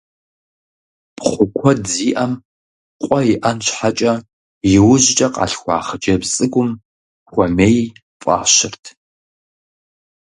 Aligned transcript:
Пхъу 1.15 1.45
куэд 1.57 1.81
зиӀэм, 1.93 2.33
къуэ 3.01 3.19
иӀэн 3.33 3.57
щхьэкӀэ, 3.65 4.13
иужькӀэ 4.75 5.27
къалъхуа 5.35 5.77
хъыджэбз 5.87 6.29
цӀыкӀум 6.33 6.69
«Хуэмей» 7.31 7.77
фӀащырт. 8.21 8.83